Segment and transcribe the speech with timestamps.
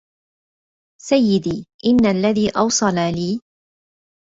[1.01, 3.41] سيدي إن الذي أوصل لي